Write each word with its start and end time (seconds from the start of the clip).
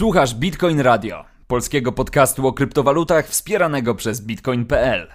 Słuchasz 0.00 0.34
Bitcoin 0.34 0.80
Radio, 0.80 1.24
polskiego 1.46 1.92
podcastu 1.92 2.46
o 2.46 2.52
kryptowalutach 2.52 3.26
wspieranego 3.26 3.94
przez 3.94 4.20
bitcoin.pl. 4.20 5.08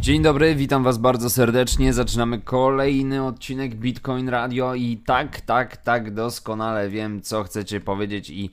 Dzień 0.00 0.22
dobry, 0.22 0.54
witam 0.54 0.84
Was 0.84 0.98
bardzo 0.98 1.30
serdecznie. 1.30 1.92
Zaczynamy 1.92 2.40
kolejny 2.40 3.24
odcinek 3.24 3.74
Bitcoin 3.74 4.28
Radio 4.28 4.74
i 4.74 4.96
tak, 5.06 5.40
tak, 5.40 5.76
tak 5.76 6.14
doskonale 6.14 6.88
wiem, 6.88 7.22
co 7.22 7.44
chcecie 7.44 7.80
powiedzieć 7.80 8.30
i 8.30 8.50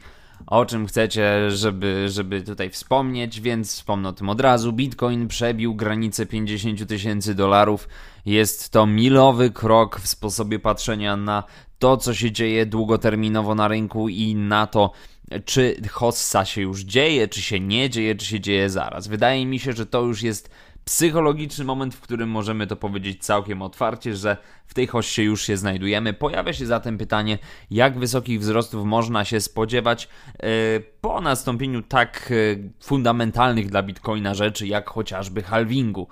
o 0.48 0.66
czym 0.66 0.88
chcecie, 0.88 1.52
żeby, 1.52 2.10
żeby 2.10 2.42
tutaj 2.42 2.70
wspomnieć, 2.70 3.42
więc 3.42 3.72
wspomnę 3.72 4.10
o 4.10 4.14
tym 4.14 4.30
od 4.30 4.42
razu. 4.42 4.74
Bitcoin 4.74 5.28
przebił 5.28 5.76
granicę 5.76 6.26
50 6.26 6.88
tysięcy 6.88 7.36
dolarów. 7.36 7.88
Jest 8.26 8.70
to 8.70 8.86
milowy 8.86 9.52
krok 9.52 10.00
w 10.00 10.08
sposobie 10.08 10.60
patrzenia 10.60 11.18
na 11.18 11.44
to, 11.80 11.98
co 11.98 12.14
się 12.14 12.32
dzieje 12.32 12.66
długoterminowo 12.66 13.56
na 13.56 13.68
rynku 13.68 14.10
i 14.10 14.36
na 14.36 14.68
to, 14.68 14.92
czy 15.46 15.82
hossa 15.92 16.46
się 16.46 16.62
już 16.62 16.82
dzieje, 16.82 17.28
czy 17.28 17.42
się 17.42 17.60
nie 17.60 17.90
dzieje, 17.90 18.16
czy 18.16 18.26
się 18.26 18.40
dzieje 18.40 18.70
zaraz. 18.70 19.08
Wydaje 19.08 19.46
mi 19.46 19.60
się, 19.60 19.74
że 19.74 19.86
to 19.86 20.02
już 20.02 20.22
jest 20.22 20.50
psychologiczny 20.86 21.66
moment, 21.66 21.96
w 21.96 22.02
którym 22.02 22.30
możemy 22.30 22.68
to 22.68 22.76
powiedzieć 22.76 23.26
całkiem 23.26 23.62
otwarcie, 23.62 24.16
że 24.16 24.38
w 24.66 24.74
tej 24.74 24.88
hoście 24.88 25.24
już 25.24 25.42
się 25.42 25.58
znajdujemy. 25.58 26.14
Pojawia 26.14 26.54
się 26.54 26.66
zatem 26.66 26.98
pytanie, 26.98 27.38
jak 27.72 28.00
wysokich 28.00 28.40
wzrostów 28.40 28.86
można 28.86 29.26
się 29.26 29.42
spodziewać 29.42 30.10
yy, 30.44 30.50
po 31.02 31.22
nastąpieniu 31.22 31.82
tak 31.82 32.28
yy, 32.30 32.72
fundamentalnych 32.84 33.70
dla 33.70 33.84
Bitcoina 33.84 34.34
rzeczy, 34.34 34.68
jak 34.68 34.90
chociażby 34.90 35.44
halvingu. 35.44 36.08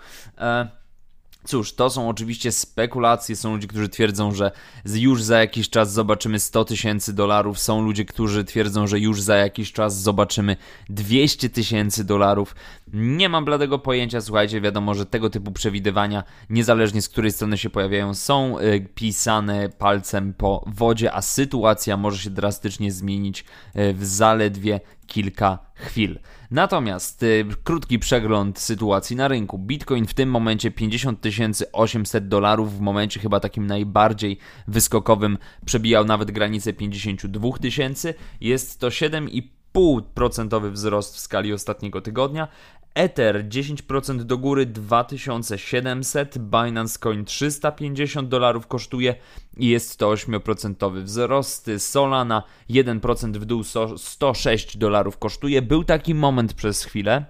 Cóż, 1.46 1.74
to 1.74 1.90
są 1.90 2.10
oczywiście 2.10 2.52
spekulacje. 2.52 3.36
Są 3.36 3.54
ludzie, 3.54 3.68
którzy 3.68 3.90
twierdzą, 3.90 4.32
że 4.32 4.52
już 4.86 5.24
za 5.24 5.40
jakiś 5.40 5.70
czas 5.70 5.91
zobaczymy 5.91 6.40
100 6.40 6.66
tysięcy 6.66 7.13
dolarów. 7.13 7.60
Są 7.60 7.82
ludzie, 7.82 8.05
którzy 8.05 8.44
twierdzą, 8.44 8.88
że 8.88 9.00
już 9.00 9.22
za 9.22 9.35
jakiś 9.35 9.72
czas 9.72 10.02
zobaczymy 10.02 10.58
200 10.90 11.50
tysięcy 11.50 12.04
dolarów. 12.04 12.55
Nie 12.94 13.30
mam 13.30 13.46
bladego 13.46 13.80
pojęcia, 13.80 14.22
słuchajcie, 14.22 14.62
wiadomo, 14.62 14.94
że 14.94 15.05
tego 15.05 15.30
typu 15.30 15.52
przewidywania, 15.52 16.24
niezależnie 16.50 17.02
z 17.02 17.10
której 17.10 17.32
strony 17.32 17.57
się 17.57 17.70
pojawiają, 17.70 18.13
są 18.13 18.60
y, 18.60 18.88
pisane 18.96 19.70
palcem 19.70 20.34
po 20.34 20.63
wodzie, 20.68 21.13
a 21.13 21.22
sytuacja 21.22 21.98
może 21.98 22.18
się 22.18 22.30
drastycznie 22.30 22.91
zmienić 22.91 23.46
y, 23.76 23.94
w 23.94 24.05
zaledwie 24.05 24.80
kilka 25.07 25.60
chwil. 25.76 26.20
Natomiast 26.54 27.23
y, 27.23 27.46
krótki 27.63 27.99
przegląd 27.99 28.59
sytuacji 28.59 29.15
na 29.15 29.27
rynku. 29.27 29.59
Bitcoin 29.59 30.07
w 30.07 30.13
tym 30.13 30.29
momencie 30.29 30.71
50 30.71 31.26
800 31.71 32.27
dolarów, 32.27 32.77
w 32.77 32.79
momencie 32.79 33.20
chyba 33.20 33.40
takim 33.40 33.68
najbardziej 33.68 34.37
wyskokowym 34.68 35.37
przebijał 35.65 36.05
nawet 36.05 36.32
granicę 36.32 36.73
52 36.73 37.57
tysięcy. 37.62 38.13
Jest 38.41 38.79
to 38.79 38.87
7,5% 38.87 40.71
wzrost 40.71 41.15
w 41.15 41.20
skali 41.20 41.54
ostatniego 41.54 42.01
tygodnia. 42.01 42.48
Ether 42.96 43.48
10% 43.49 44.24
do 44.24 44.38
góry 44.38 44.66
2700, 44.66 46.38
Binance 46.38 47.00
Coin 47.00 47.26
350 47.26 48.30
dolarów 48.30 48.68
kosztuje 48.68 49.16
i 49.58 49.68
jest 49.68 50.00
to 50.00 50.12
8% 50.12 51.04
wzrost. 51.04 51.72
Solana 51.77 52.44
1% 52.70 53.38
w 53.38 53.46
dół 53.46 53.63
106 53.98 54.77
dolarów 54.77 55.18
kosztuje. 55.18 55.62
Był 55.62 55.84
taki 55.84 56.16
moment 56.16 56.54
przez 56.54 56.84
chwilę, 56.84 57.26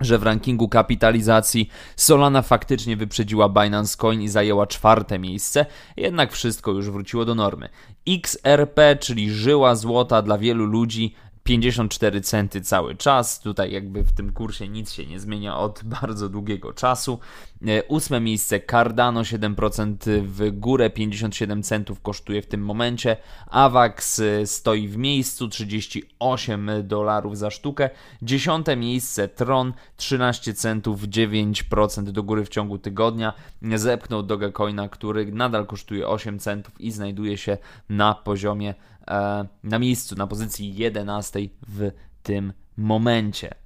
że 0.00 0.18
w 0.18 0.22
rankingu 0.22 0.68
kapitalizacji 0.68 1.68
Solana 1.96 2.42
faktycznie 2.42 2.96
wyprzedziła 2.96 3.48
Binance 3.48 3.96
Coin 3.96 4.22
i 4.22 4.28
zajęła 4.28 4.66
czwarte 4.66 5.18
miejsce, 5.18 5.66
jednak 5.96 6.32
wszystko 6.32 6.70
już 6.70 6.90
wróciło 6.90 7.24
do 7.24 7.34
normy. 7.34 7.68
XRP, 8.08 8.96
czyli 9.00 9.30
żyła 9.30 9.74
złota 9.74 10.22
dla 10.22 10.38
wielu 10.38 10.66
ludzi, 10.66 11.14
54 11.44 12.20
centy 12.20 12.60
cały 12.60 12.94
czas. 12.94 13.40
Tutaj 13.40 13.72
jakby 13.72 14.02
w 14.02 14.12
tym 14.12 14.32
kursie 14.32 14.68
nic 14.68 14.92
się 14.92 15.06
nie 15.06 15.20
zmienia 15.20 15.56
od 15.56 15.80
bardzo 16.00 16.28
długiego 16.28 16.72
czasu. 16.72 17.18
E, 17.66 17.84
ósme 17.84 18.20
miejsce 18.20 18.60
Cardano 18.60 19.22
7% 19.22 19.96
w 20.22 20.50
górę, 20.50 20.90
57 20.90 21.62
centów 21.62 22.00
kosztuje 22.00 22.42
w 22.42 22.46
tym 22.46 22.64
momencie. 22.64 23.16
Avax 23.46 24.18
e, 24.18 24.46
stoi 24.46 24.88
w 24.88 24.96
miejscu 24.96 25.48
38 25.48 26.70
dolarów 26.82 27.38
za 27.38 27.50
sztukę. 27.50 27.90
Dziesiąte 28.22 28.76
miejsce 28.76 29.28
Tron 29.28 29.72
13 29.96 30.54
centów, 30.54 31.02
9% 31.02 32.02
do 32.02 32.22
góry 32.22 32.44
w 32.44 32.48
ciągu 32.48 32.78
tygodnia. 32.78 33.32
Zepchnął 33.74 34.22
Dogecoina, 34.22 34.88
który 34.88 35.32
nadal 35.32 35.66
kosztuje 35.66 36.08
8 36.08 36.38
centów 36.38 36.80
i 36.80 36.90
znajduje 36.90 37.38
się 37.38 37.58
na 37.88 38.14
poziomie 38.14 38.74
na 39.62 39.78
miejscu, 39.78 40.16
na 40.16 40.26
pozycji 40.26 40.76
11 40.76 41.40
w 41.68 41.90
tym 42.22 42.52
momencie. 42.76 43.63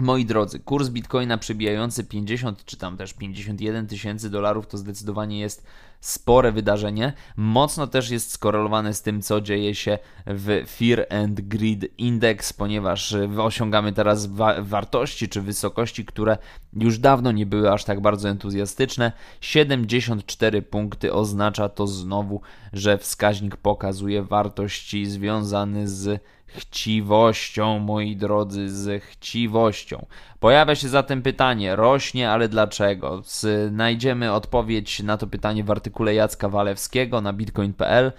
Moi 0.00 0.24
drodzy, 0.24 0.60
kurs 0.60 0.88
bitcoina 0.88 1.38
przebijający 1.38 2.04
50 2.04 2.64
czy 2.64 2.76
tam 2.76 2.96
też 2.96 3.12
51 3.12 3.86
tysięcy 3.86 4.30
dolarów 4.30 4.66
to 4.66 4.78
zdecydowanie 4.78 5.40
jest 5.40 5.66
spore 6.00 6.52
wydarzenie. 6.52 7.12
Mocno 7.36 7.86
też 7.86 8.10
jest 8.10 8.32
skorelowane 8.32 8.94
z 8.94 9.02
tym, 9.02 9.22
co 9.22 9.40
dzieje 9.40 9.74
się 9.74 9.98
w 10.26 10.64
Fear 10.66 11.06
and 11.22 11.40
Greed 11.40 11.84
Index, 11.98 12.52
ponieważ 12.52 13.16
osiągamy 13.38 13.92
teraz 13.92 14.26
wa 14.26 14.62
wartości 14.62 15.28
czy 15.28 15.40
wysokości, 15.40 16.04
które 16.04 16.38
już 16.72 16.98
dawno 16.98 17.32
nie 17.32 17.46
były 17.46 17.72
aż 17.72 17.84
tak 17.84 18.00
bardzo 18.00 18.28
entuzjastyczne. 18.28 19.12
74 19.40 20.62
punkty 20.62 21.12
oznacza 21.12 21.68
to 21.68 21.86
znowu, 21.86 22.40
że 22.72 22.98
wskaźnik 22.98 23.56
pokazuje 23.56 24.22
wartości 24.22 25.06
związane 25.06 25.88
z 25.88 26.22
chciwością, 26.56 27.78
moi 27.78 28.16
drodzy, 28.16 28.68
z 28.68 29.04
chciwością. 29.04 30.06
Pojawia 30.40 30.74
się 30.74 30.88
zatem 30.88 31.22
pytanie, 31.22 31.76
rośnie, 31.76 32.30
ale 32.30 32.48
dlaczego? 32.48 33.22
Znajdziemy 33.24 34.32
odpowiedź 34.32 35.02
na 35.02 35.16
to 35.16 35.26
pytanie 35.26 35.64
w 35.64 35.70
artykule 35.70 36.14
Jacka 36.14 36.48
Walewskiego 36.48 37.20
na 37.20 37.32
bitcoin.pl. 37.32 38.12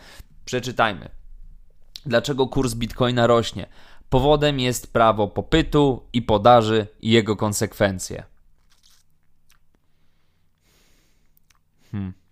Przeczytajmy. 0.46 1.10
Dlaczego 2.06 2.48
kurs 2.48 2.74
bitcoina 2.74 3.28
rośnie? 3.28 3.68
Powodem 4.10 4.60
jest 4.60 4.94
prawo 4.94 5.28
popytu 5.28 6.04
i 6.14 6.22
podaży 6.22 6.88
i 7.02 7.12
jego 7.12 7.36
konsekwencje. 7.36 8.24
Hmm. 11.92 12.23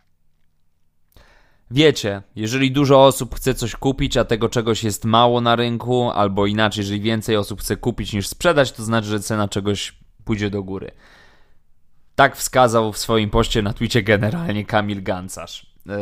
Wiecie, 1.73 2.21
jeżeli 2.35 2.71
dużo 2.71 3.05
osób 3.05 3.35
chce 3.35 3.53
coś 3.53 3.75
kupić, 3.75 4.17
a 4.17 4.25
tego 4.25 4.49
czegoś 4.49 4.83
jest 4.83 5.05
mało 5.05 5.41
na 5.41 5.55
rynku, 5.55 6.11
albo 6.11 6.45
inaczej, 6.45 6.81
jeżeli 6.81 7.01
więcej 7.01 7.37
osób 7.37 7.61
chce 7.61 7.77
kupić 7.77 8.13
niż 8.13 8.27
sprzedać, 8.27 8.71
to 8.71 8.83
znaczy, 8.83 9.07
że 9.07 9.19
cena 9.19 9.47
czegoś 9.47 9.95
pójdzie 10.25 10.49
do 10.49 10.63
góry. 10.63 10.91
Tak 12.15 12.35
wskazał 12.35 12.93
w 12.93 12.97
swoim 12.97 13.29
poście 13.29 13.61
na 13.61 13.73
Twitcie 13.73 14.03
generalnie 14.03 14.65
Kamil 14.65 15.03
Gancarz, 15.03 15.65
yy, 15.85 15.93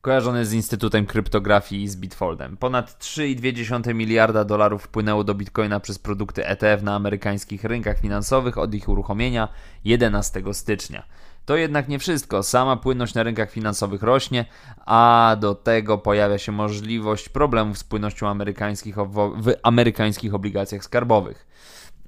kojarzony 0.00 0.46
z 0.46 0.52
Instytutem 0.52 1.06
Kryptografii 1.06 1.82
i 1.82 1.88
z 1.88 1.96
Bitfoldem. 1.96 2.56
Ponad 2.56 2.98
3,2 2.98 3.94
miliarda 3.94 4.44
dolarów 4.44 4.82
wpłynęło 4.82 5.24
do 5.24 5.34
Bitcoina 5.34 5.80
przez 5.80 5.98
produkty 5.98 6.46
ETF 6.46 6.82
na 6.82 6.94
amerykańskich 6.94 7.64
rynkach 7.64 8.00
finansowych 8.00 8.58
od 8.58 8.74
ich 8.74 8.88
uruchomienia 8.88 9.48
11 9.84 10.42
stycznia. 10.52 11.02
To 11.44 11.56
jednak 11.56 11.88
nie 11.88 11.98
wszystko. 11.98 12.42
Sama 12.42 12.76
płynność 12.76 13.14
na 13.14 13.22
rynkach 13.22 13.50
finansowych 13.50 14.02
rośnie, 14.02 14.44
a 14.86 15.36
do 15.40 15.54
tego 15.54 15.98
pojawia 15.98 16.38
się 16.38 16.52
możliwość 16.52 17.28
problemów 17.28 17.78
z 17.78 17.84
płynnością 17.84 18.28
amerykańskich 18.28 18.96
w 19.36 19.54
amerykańskich 19.62 20.34
obligacjach 20.34 20.84
skarbowych. 20.84 21.46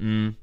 Mm. 0.01 0.35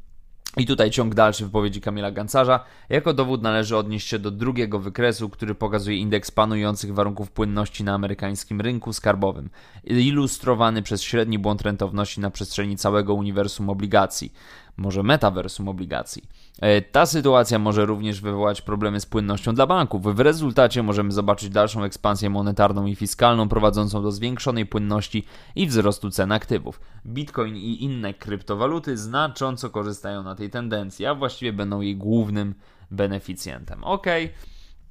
I 0.57 0.66
tutaj 0.66 0.91
ciąg 0.91 1.16
dalszy 1.16 1.45
wypowiedzi 1.45 1.81
Kamila 1.81 2.11
Gancarza. 2.11 2.66
Jako 2.90 3.14
dowód 3.14 3.41
należy 3.41 3.78
odnieść 3.78 4.08
się 4.08 4.19
do 4.19 4.31
drugiego 4.31 4.79
wykresu, 4.79 5.29
który 5.29 5.55
pokazuje 5.55 5.97
indeks 5.97 6.31
panujących 6.31 6.93
warunków 6.93 7.31
płynności 7.31 7.84
na 7.84 7.93
amerykańskim 7.93 8.61
rynku 8.61 8.93
skarbowym, 8.93 9.49
ilustrowany 9.84 10.81
przez 10.81 11.02
średni 11.02 11.40
błąd 11.40 11.61
rentowności 11.61 12.22
na 12.22 12.29
przestrzeni 12.29 12.78
całego 12.78 13.14
uniwersum 13.14 13.69
obligacji 13.69 14.34
może 14.79 15.03
metaversum 15.03 15.67
obligacji. 15.67 16.23
E, 16.61 16.81
ta 16.81 17.05
sytuacja 17.05 17.59
może 17.59 17.85
również 17.85 18.22
wywołać 18.22 18.61
problemy 18.61 18.99
z 18.99 19.05
płynnością 19.05 19.55
dla 19.55 19.67
banków. 19.67 20.16
W 20.16 20.20
rezultacie 20.20 20.84
możemy 20.84 21.11
zobaczyć 21.11 21.49
dalszą 21.49 21.84
ekspansję 21.84 22.29
monetarną 22.29 22.85
i 22.85 22.96
fiskalną 22.96 23.49
prowadzącą 23.49 24.03
do 24.03 24.11
zwiększonej 24.11 24.66
płynności 24.66 25.26
i 25.55 25.67
wzrostu 25.67 26.09
cen 26.09 26.31
aktywów. 26.31 26.81
Bitcoin 27.05 27.55
i 27.55 27.84
inne 27.84 28.14
kryptowaluty 28.14 28.97
znacząco 28.97 29.70
korzystają 29.70 30.23
na 30.23 30.35
tej 30.35 30.49
tendencji, 30.49 31.05
a 31.05 31.16
właściwie 31.16 31.53
będą 31.53 31.81
jej 31.81 31.96
głównym 31.96 32.55
beneficjentem. 32.91 33.84
Ok, 33.84 34.08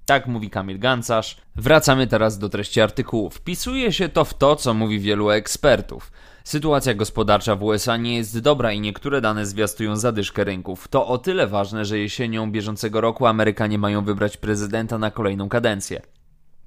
Tak 0.09 0.27
mówi 0.27 0.51
Kamil 0.51 0.79
Gancarz. 0.79 1.37
Wracamy 1.57 2.07
teraz 2.07 2.39
do 2.39 2.49
treści 2.49 2.81
artykułu. 2.81 3.31
Wpisuje 3.31 3.93
się 3.93 4.09
to 4.09 4.25
w 4.25 4.35
to, 4.35 4.57
co 4.57 4.75
mówi 4.75 5.01
wielu 5.01 5.31
ekspertów. 5.31 6.13
Sytuacja 6.49 6.95
gospodarcza 6.95 7.57
w 7.57 7.63
USA 7.63 7.97
nie 7.97 8.17
jest 8.17 8.39
dobra 8.39 8.73
i 8.73 8.81
niektóre 8.81 9.21
dane 9.21 9.47
zwiastują 9.47 9.97
zadyszkę 9.97 10.45
rynków. 10.45 10.89
To 10.89 11.07
o 11.07 11.19
tyle 11.19 11.47
ważne, 11.47 11.85
że 11.85 11.99
jesienią 11.99 12.53
bieżącego 12.53 13.01
roku 13.01 13.27
Amerykanie 13.27 13.79
mają 13.79 14.05
wybrać 14.05 14.37
prezydenta 14.37 14.99
na 14.99 15.11
kolejną 15.11 15.49
kadencję. 15.49 16.03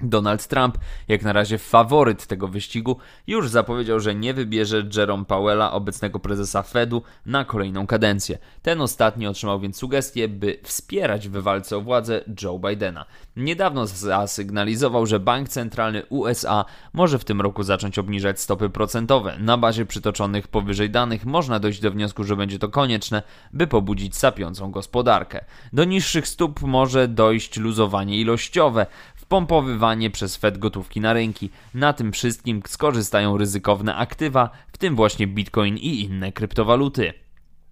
Donald 0.04 0.48
Trump, 0.48 0.78
jak 1.08 1.24
na 1.24 1.34
razie 1.34 1.58
faworyt 1.58 2.28
tego 2.28 2.48
wyścigu, 2.48 2.98
już 3.28 3.50
zapowiedział, 3.50 4.00
że 4.00 4.16
nie 4.16 4.34
wybierze 4.34 4.84
Jerome 4.98 5.26
Powella, 5.26 5.72
obecnego 5.72 6.20
prezesa 6.20 6.64
Fedu, 6.64 7.04
na 7.26 7.46
kolejną 7.46 7.88
kadencję. 7.88 8.38
Ten 8.62 8.82
ostatni 8.82 9.28
otrzymał 9.28 9.60
więc 9.60 9.78
sugestię, 9.78 10.28
by 10.28 10.60
wspierać 10.64 11.30
w 11.30 11.38
walce 11.38 11.78
o 11.78 11.82
władzę 11.82 12.24
Joe 12.42 12.60
Bidena. 12.60 13.06
Niedawno 13.36 13.88
zasygnalizował, 13.88 15.06
że 15.06 15.20
Bank 15.20 15.50
Centralny 15.50 16.06
USA 16.10 16.66
może 16.94 17.20
w 17.20 17.26
tym 17.26 17.42
roku 17.42 17.64
zacząć 17.64 18.00
obniżać 18.00 18.42
stopy 18.42 18.70
procentowe. 18.70 19.38
Na 19.40 19.58
bazie 19.58 19.86
przytoczonych 19.86 20.48
powyżej 20.48 20.90
danych 20.90 21.26
można 21.26 21.60
dojść 21.60 21.80
do 21.80 21.92
wniosku, 21.92 22.24
że 22.24 22.36
będzie 22.36 22.60
to 22.60 22.70
konieczne, 22.70 23.24
by 23.54 23.68
pobudzić 23.68 24.18
sapiącą 24.18 24.72
gospodarkę. 24.72 25.46
Do 25.74 25.84
niższych 25.84 26.28
stóp 26.28 26.62
może 26.62 27.08
dojść 27.08 27.58
luzowanie 27.58 28.20
ilościowe, 28.20 28.86
wpompowywanie 29.32 30.10
przez 30.10 30.38
Fed 30.38 30.58
gotówki 30.58 31.02
na 31.02 31.14
rynki. 31.14 31.50
Na 31.74 31.94
tym 31.94 32.12
wszystkim 32.12 32.62
skorzystają 32.68 33.38
ryzykowne 33.38 33.96
aktywa, 33.96 34.50
w 34.74 34.78
tym 34.78 34.96
właśnie 34.96 35.28
Bitcoin 35.28 35.78
i 35.78 36.02
inne 36.02 36.32
kryptowaluty. 36.32 37.14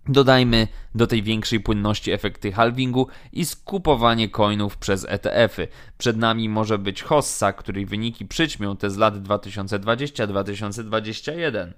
Dodajmy 0.07 0.67
do 0.95 1.07
tej 1.07 1.23
większej 1.23 1.59
płynności 1.59 2.11
efekty 2.11 2.51
halvingu 2.51 3.07
i 3.33 3.45
skupowanie 3.45 4.29
coinów 4.29 4.77
przez 4.77 5.05
ETF-y. 5.09 5.67
Przed 5.97 6.17
nami 6.17 6.49
może 6.49 6.77
być 6.77 7.03
hossa, 7.03 7.53
której 7.53 7.85
wyniki 7.85 8.25
przyćmią 8.25 8.77
te 8.77 8.89
z 8.89 8.97
lat 8.97 9.15
2020-2021. 9.15 11.71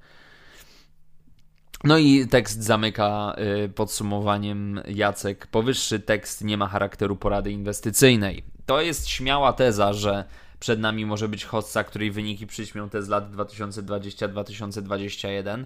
No 1.84 1.98
i 1.98 2.28
tekst 2.28 2.64
zamyka 2.64 3.36
y, 3.66 3.70
podsumowaniem 3.70 4.82
Jacek. 4.88 5.48
Powyższy 5.48 6.00
tekst 6.00 6.44
nie 6.44 6.58
ma 6.58 6.68
charakteru 6.68 7.16
porady 7.16 7.52
inwestycyjnej. 7.52 8.44
To 8.66 8.82
jest 8.82 9.08
śmiała 9.08 9.54
teza, 9.54 9.94
że 9.94 10.26
przed 10.60 10.80
nami 10.80 11.06
może 11.06 11.30
być 11.30 11.46
hossa, 11.46 11.84
której 11.84 12.12
wyniki 12.12 12.48
przyćmią 12.48 12.90
te 12.90 13.04
z 13.04 13.10
lat 13.10 13.32
2020-2021. 13.32 15.66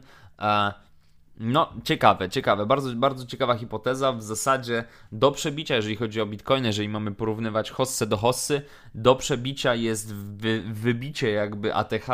No, 1.40 1.74
ciekawe, 1.84 2.30
ciekawe. 2.30 2.66
Bardzo, 2.66 2.96
bardzo 2.96 3.26
ciekawa 3.26 3.56
hipoteza. 3.56 4.14
W 4.14 4.24
zasadzie 4.24 4.84
do 5.12 5.32
przebicia, 5.32 5.76
jeżeli 5.76 5.96
chodzi 5.96 6.22
o 6.22 6.26
Bitcoin, 6.26 6.66
jeżeli 6.66 6.90
mamy 6.90 7.12
porównywać 7.12 7.72
hossę 7.72 8.08
do 8.08 8.18
hossy, 8.18 8.62
do 8.96 9.16
przebicia 9.16 9.76
jest 9.76 10.16
wy, 10.16 10.62
wybicie 10.62 11.32
jakby 11.32 11.76
ATH 11.76 12.08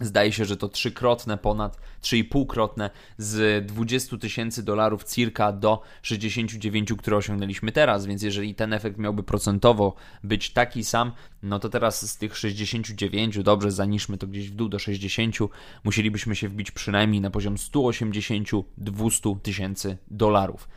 Zdaje 0.00 0.32
się, 0.32 0.44
że 0.44 0.56
to 0.56 0.68
trzykrotne, 0.68 1.38
ponad 1.38 1.80
3,5-krotne 2.02 2.90
z 3.18 3.66
20 3.66 4.16
tysięcy 4.16 4.62
dolarów 4.62 5.04
circa 5.04 5.52
do 5.52 5.82
69, 6.02 6.92
które 6.98 7.16
osiągnęliśmy 7.16 7.72
teraz, 7.72 8.06
więc 8.06 8.22
jeżeli 8.22 8.54
ten 8.54 8.72
efekt 8.72 8.98
miałby 8.98 9.22
procentowo 9.22 9.94
być 10.24 10.50
taki 10.50 10.84
sam, 10.84 11.12
no 11.42 11.58
to 11.58 11.68
teraz 11.68 12.10
z 12.10 12.18
tych 12.18 12.36
69, 12.36 13.38
dobrze, 13.42 13.70
zaniżmy 13.70 14.18
to 14.18 14.26
gdzieś 14.26 14.50
w 14.50 14.54
dół 14.54 14.68
do 14.68 14.78
60, 14.78 15.36
musielibyśmy 15.84 16.36
się 16.36 16.48
wbić 16.48 16.70
przynajmniej 16.70 17.20
na 17.20 17.30
poziom 17.30 17.54
180-200 17.56 19.40
tysięcy 19.40 19.96
dolarów. 20.10 20.68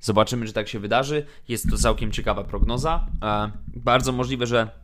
Zobaczymy, 0.00 0.46
czy 0.46 0.52
tak 0.52 0.68
się 0.68 0.78
wydarzy. 0.78 1.26
Jest 1.48 1.70
to 1.70 1.76
całkiem 1.76 2.12
ciekawa 2.12 2.44
prognoza. 2.44 3.06
E, 3.22 3.50
bardzo 3.76 4.12
możliwe, 4.12 4.46
że 4.46 4.83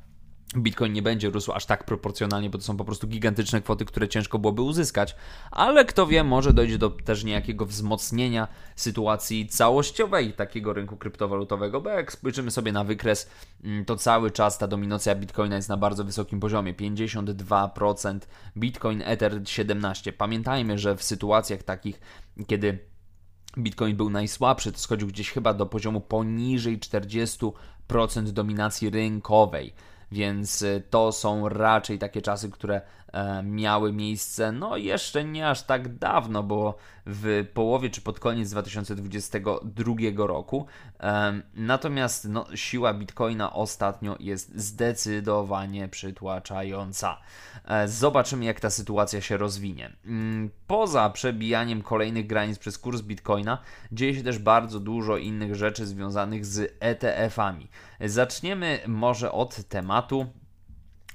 Bitcoin 0.57 0.93
nie 0.93 1.03
będzie 1.03 1.31
rósł 1.31 1.53
aż 1.53 1.67
tak 1.67 1.85
proporcjonalnie, 1.85 2.51
bo 2.51 2.59
to 2.59 2.65
są 2.65 2.77
po 2.77 2.85
prostu 2.85 3.07
gigantyczne 3.07 3.61
kwoty, 3.61 3.85
które 3.85 4.09
ciężko 4.09 4.39
byłoby 4.39 4.63
uzyskać, 4.63 5.17
ale 5.51 5.85
kto 5.85 6.07
wie, 6.07 6.25
może 6.25 6.53
dojdzie 6.53 6.79
do 6.79 6.91
też 6.91 7.25
niejakiego 7.25 7.67
wzmocnienia 7.67 8.49
sytuacji 8.77 9.49
całościowej 9.49 10.33
takiego 10.33 10.73
rynku 10.73 10.97
kryptowalutowego, 10.97 11.81
bo 11.81 11.91
jak 11.91 12.13
spojrzymy 12.13 12.51
sobie 12.51 12.73
na 12.73 12.85
wykres, 12.85 13.31
mm, 13.65 13.85
to 13.85 13.97
cały 13.97 14.31
czas 14.31 14.59
ta 14.59 14.67
dominacja 14.67 15.15
Bitcoina 15.15 15.57
jest 15.57 15.69
na 15.69 15.77
bardzo 15.77 16.05
wysokim 16.05 16.41
poziomie. 16.41 16.75
52%, 16.75 18.29
Bitcoin 18.57 19.03
Ether 19.03 19.43
17%. 19.45 20.13
Pamiętajmy, 20.13 20.79
że 20.79 20.97
w 20.97 21.03
sytuacjach 21.03 21.63
takich, 21.63 22.01
kiedy 22.47 22.79
Bitcoin 23.59 23.97
był 23.97 24.11
najsłabszy, 24.11 24.73
to 24.73 24.79
schodził 24.79 25.09
gdzieś 25.09 25.31
chyba 25.31 25.55
do 25.55 25.67
poziomu 25.67 26.01
poniżej 26.01 26.79
40% 26.79 27.53
dominacji 28.33 28.91
rynkowej 28.91 29.75
więc 30.13 30.63
y, 30.63 30.83
to 30.91 31.13
są 31.13 31.49
raczej 31.49 31.99
takie 31.99 32.23
czasy, 32.23 32.51
które 32.51 32.81
e, 33.13 33.43
miały 33.43 33.93
miejsce 33.93 34.53
no 34.53 34.77
jeszcze 34.77 35.25
nie 35.25 35.49
aż 35.49 35.63
tak 35.63 35.99
dawno, 35.99 36.43
bo 36.43 36.75
w 37.07 37.47
połowie 37.55 37.91
czy 37.91 38.01
pod 38.01 38.21
koniec 38.21 38.51
2022 38.51 39.95
roku. 40.17 40.67
Natomiast 41.55 42.29
no, 42.29 42.47
siła 42.55 42.95
Bitcoina 42.95 43.53
ostatnio 43.53 44.17
jest 44.21 44.59
zdecydowanie 44.61 45.89
przytłaczająca. 45.89 47.19
E, 47.65 47.89
zobaczymy, 47.89 48.45
jak 48.45 48.61
ta 48.61 48.71
sytuacja 48.71 49.21
się 49.21 49.37
rozwinie. 49.37 49.93
Mm, 50.07 50.51
poza 50.67 51.11
przebijaniem 51.11 51.83
kolejnych 51.83 52.27
granic 52.27 52.59
przez 52.59 52.79
kurs 52.79 53.03
Bitcoina, 53.03 53.59
dzieje 53.93 54.15
się 54.15 54.23
też 54.23 54.39
bardzo 54.39 54.81
dużo 54.81 55.17
innych 55.17 55.55
rzeczy 55.55 55.87
związanych 55.87 56.47
z 56.47 56.77
ETF-ami. 56.81 57.69
Zaczniemy 58.05 58.81
może 58.87 59.33
od 59.33 59.65
tematu, 59.69 60.27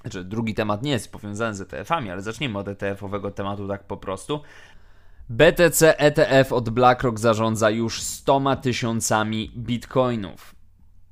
znaczy, 0.01 0.23
drugi 0.23 0.53
temat 0.53 0.83
nie 0.83 0.91
jest 0.91 1.11
powiązany 1.11 1.55
z 1.55 1.61
ETF-ami, 1.61 2.11
ale 2.11 2.21
zaczniemy 2.21 2.59
od 2.59 2.67
ETF-owego 2.67 3.31
tematu 3.31 3.67
tak 3.67 3.83
po 3.83 3.97
prostu. 3.97 4.41
BTC 5.29 5.99
ETF 5.99 6.53
od 6.53 6.69
BlackRock 6.69 7.19
zarządza 7.19 7.69
już 7.69 8.01
100 8.01 8.55
tysiącami 8.55 9.51
bitcoinów. 9.57 10.55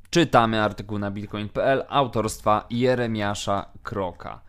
Czytamy 0.09 0.61
artykuł 0.61 0.99
na 0.99 1.11
bitcoin.pl 1.11 1.83
autorstwa 1.89 2.65
Jeremiasza 2.69 3.65
Kroka. 3.83 4.41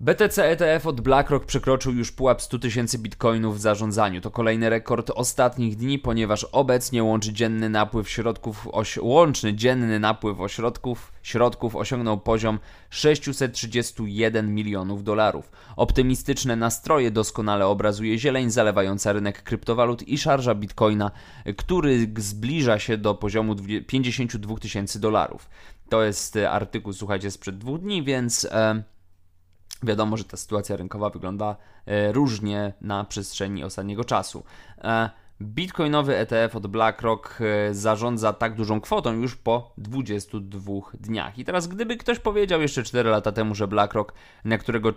BTC 0.00 0.44
ETF 0.44 0.86
od 0.86 1.00
BlackRock 1.00 1.46
przekroczył 1.46 1.94
już 1.94 2.12
pułap 2.12 2.42
100 2.42 2.58
tysięcy 2.58 2.98
bitcoinów 2.98 3.56
w 3.56 3.60
zarządzaniu. 3.60 4.20
To 4.20 4.30
kolejny 4.30 4.70
rekord 4.70 5.10
ostatnich 5.10 5.76
dni, 5.76 5.98
ponieważ 5.98 6.44
obecnie 6.44 7.04
łączy 7.04 7.32
dzienny 7.32 7.68
napływ 7.68 8.10
środków, 8.10 8.68
łączny 9.00 9.54
dzienny 9.54 10.00
napływ 10.00 10.40
ośrodków, 10.40 11.12
środków 11.22 11.76
osiągnął 11.76 12.20
poziom 12.20 12.58
631 12.90 14.54
milionów 14.54 15.04
dolarów. 15.04 15.50
Optymistyczne 15.76 16.56
nastroje 16.56 17.10
doskonale 17.10 17.66
obrazuje 17.66 18.18
zieleń 18.18 18.50
zalewająca 18.50 19.12
rynek 19.12 19.42
kryptowalut 19.42 20.08
i 20.08 20.18
szarża 20.18 20.54
bitcoina, 20.54 21.10
który 21.56 22.06
zbliża 22.18 22.78
się 22.78 22.98
do 22.98 23.14
poziomu 23.14 23.56
52 23.86 24.56
tysięcy 24.56 25.00
dolarów. 25.00 25.48
To 25.88 26.02
jest 26.02 26.38
artykuł, 26.50 26.92
słuchajcie, 26.92 27.30
sprzed 27.30 27.58
dwóch 27.58 27.80
dni, 27.80 28.02
więc... 28.02 28.44
E 28.50 28.97
Wiadomo, 29.82 30.16
że 30.16 30.24
ta 30.24 30.36
sytuacja 30.36 30.76
rynkowa 30.76 31.10
wygląda 31.10 31.56
e, 31.86 32.12
różnie 32.12 32.72
na 32.80 33.04
przestrzeni 33.04 33.64
ostatniego 33.64 34.04
czasu. 34.04 34.44
E, 34.78 35.10
Bitcoinowy 35.42 36.16
ETF 36.16 36.56
od 36.56 36.66
BlackRock 36.66 37.38
e, 37.40 37.74
zarządza 37.74 38.32
tak 38.32 38.54
dużą 38.54 38.80
kwotą 38.80 39.12
już 39.12 39.36
po 39.36 39.72
22 39.78 40.72
dniach. 41.00 41.38
I 41.38 41.44
teraz, 41.44 41.66
gdyby 41.66 41.96
ktoś 41.96 42.18
powiedział 42.18 42.60
jeszcze 42.60 42.82
4 42.82 43.10
lata 43.10 43.32
temu, 43.32 43.54
że 43.54 43.68
BlackRock, 43.68 44.12
na 44.44 44.58
którego 44.58 44.92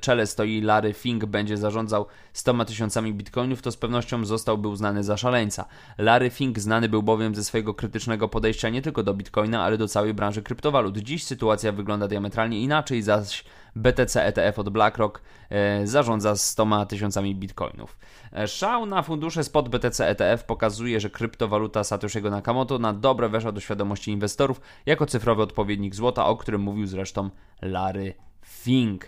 czele 0.00 0.26
stoi 0.26 0.60
Larry 0.60 0.92
Fink, 0.92 1.24
będzie 1.24 1.56
zarządzał 1.56 2.06
100 2.32 2.64
tysiącami 2.64 3.14
bitcoinów, 3.14 3.62
to 3.62 3.72
z 3.72 3.76
pewnością 3.76 4.24
zostałby 4.24 4.68
uznany 4.68 5.04
za 5.04 5.16
szaleńca. 5.16 5.64
Larry 5.98 6.30
Fink 6.30 6.58
znany 6.58 6.88
był 6.88 7.02
bowiem 7.02 7.34
ze 7.34 7.44
swojego 7.44 7.74
krytycznego 7.74 8.28
podejścia 8.28 8.68
nie 8.68 8.82
tylko 8.82 9.02
do 9.02 9.14
bitcoina, 9.14 9.64
ale 9.64 9.78
do 9.78 9.88
całej 9.88 10.14
branży 10.14 10.42
kryptowalut. 10.42 10.98
Dziś 10.98 11.24
sytuacja 11.24 11.72
wygląda 11.72 12.08
diametralnie 12.08 12.60
inaczej, 12.60 13.02
zaś 13.02 13.44
BTC 13.76 14.24
ETF 14.24 14.58
od 14.58 14.68
BlackRock 14.68 15.22
e, 15.50 15.86
zarządza 15.86 16.36
100 16.36 16.86
tysiącami 16.86 17.34
bitcoinów. 17.34 17.98
E, 18.32 18.48
szał 18.48 18.86
na 18.86 19.02
fundusze 19.02 19.44
spot 19.44 19.68
BTC 19.68 20.08
ETF 20.08 20.44
pokazuje, 20.44 21.00
że 21.00 21.10
kryptowaluta 21.10 21.82
Satoshi'ego 21.82 22.30
Nakamoto 22.30 22.78
na 22.78 22.92
dobre 22.92 23.28
weszła 23.28 23.52
do 23.52 23.60
świadomości 23.60 24.10
inwestorów 24.10 24.60
jako 24.86 25.06
cyfrowy 25.06 25.42
odpowiednik 25.42 25.94
złota, 25.94 26.26
o 26.26 26.36
którym 26.36 26.60
mówił 26.60 26.86
zresztą 26.86 27.30
Larry 27.62 28.14
Fink. 28.46 29.04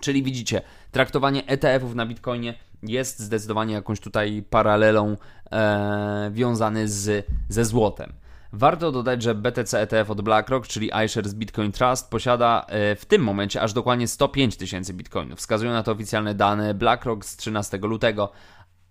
Czyli 0.00 0.22
widzicie, 0.22 0.62
traktowanie 0.90 1.46
ETF-ów 1.46 1.94
na 1.94 2.06
Bitcoinie 2.06 2.54
jest 2.82 3.18
zdecydowanie 3.18 3.74
jakąś 3.74 4.00
tutaj 4.00 4.44
paralelą 4.50 5.16
e, 5.52 6.30
wiązany 6.32 6.88
z, 6.88 7.26
ze 7.48 7.64
złotem. 7.64 8.12
Warto 8.52 8.92
dodać, 8.92 9.22
że 9.22 9.34
BTC 9.34 9.80
ETF 9.80 10.10
od 10.10 10.20
BlackRock, 10.20 10.66
czyli 10.66 10.90
iShares 11.04 11.34
Bitcoin 11.34 11.72
Trust, 11.72 12.10
posiada 12.10 12.66
e, 12.68 12.96
w 12.96 13.04
tym 13.06 13.22
momencie 13.22 13.62
aż 13.62 13.72
dokładnie 13.72 14.08
105 14.08 14.56
tysięcy 14.56 14.94
bitcoinów. 14.94 15.38
Wskazują 15.38 15.72
na 15.72 15.82
to 15.82 15.92
oficjalne 15.92 16.34
dane 16.34 16.74
BlackRock 16.74 17.24
z 17.24 17.36
13 17.36 17.78
lutego. 17.78 18.32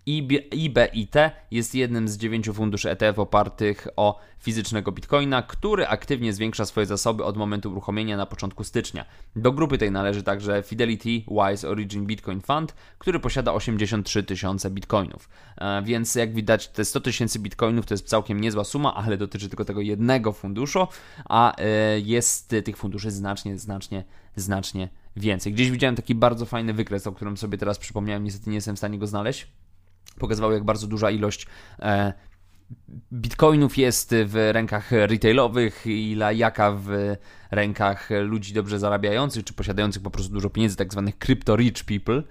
IBIT 0.06 1.14
jest 1.50 1.74
jednym 1.74 2.08
z 2.08 2.16
dziewięciu 2.16 2.54
funduszy 2.54 2.90
ETF 2.90 3.18
opartych 3.18 3.88
o 3.96 4.20
fizycznego 4.38 4.92
bitcoina, 4.92 5.42
który 5.42 5.86
aktywnie 5.86 6.32
zwiększa 6.32 6.66
swoje 6.66 6.86
zasoby 6.86 7.24
od 7.24 7.36
momentu 7.36 7.70
uruchomienia 7.70 8.16
na 8.16 8.26
początku 8.26 8.64
stycznia. 8.64 9.04
Do 9.36 9.52
grupy 9.52 9.78
tej 9.78 9.90
należy 9.90 10.22
także 10.22 10.62
Fidelity 10.62 11.08
Wise 11.08 11.68
Origin 11.68 12.06
Bitcoin 12.06 12.40
Fund, 12.40 12.74
który 12.98 13.20
posiada 13.20 13.52
83 13.52 14.22
tysiące 14.22 14.70
bitcoinów. 14.70 15.28
E, 15.56 15.82
więc 15.82 16.14
jak 16.14 16.34
widać, 16.34 16.68
te 16.68 16.84
100 16.84 17.00
tysięcy 17.00 17.38
bitcoinów 17.38 17.86
to 17.86 17.94
jest 17.94 18.08
całkiem 18.08 18.40
niezła 18.40 18.64
suma, 18.64 18.94
ale 18.94 19.16
dotyczy 19.16 19.48
tylko 19.48 19.64
tego 19.64 19.80
jednego 19.80 20.32
funduszu, 20.32 20.86
a 21.24 21.56
e, 21.56 22.00
jest 22.00 22.54
tych 22.64 22.76
funduszy 22.76 23.10
znacznie, 23.10 23.58
znacznie, 23.58 24.04
znacznie 24.36 24.88
więcej. 25.16 25.52
Gdzieś 25.52 25.70
widziałem 25.70 25.96
taki 25.96 26.14
bardzo 26.14 26.46
fajny 26.46 26.74
wykres, 26.74 27.06
o 27.06 27.12
którym 27.12 27.36
sobie 27.36 27.58
teraz 27.58 27.78
przypomniałem, 27.78 28.24
niestety 28.24 28.50
nie 28.50 28.56
jestem 28.56 28.76
w 28.76 28.78
stanie 28.78 28.98
go 28.98 29.06
znaleźć 29.06 29.46
pokazywał, 30.20 30.52
jak 30.52 30.64
bardzo 30.64 30.86
duża 30.86 31.10
ilość 31.10 31.46
e, 31.78 32.12
bitcoinów 33.12 33.78
jest 33.78 34.14
w 34.24 34.50
rękach 34.52 34.90
retailowych, 34.92 35.86
ile 35.86 36.34
jaka 36.34 36.72
w 36.72 37.16
rękach 37.50 38.08
ludzi 38.22 38.52
dobrze 38.52 38.78
zarabiających, 38.78 39.44
czy 39.44 39.54
posiadających 39.54 40.02
po 40.02 40.10
prostu 40.10 40.32
dużo 40.32 40.50
pieniędzy, 40.50 40.76
tak 40.76 40.92
zwanych 40.92 41.18
crypto 41.18 41.56
rich 41.56 41.84
people, 41.84 42.22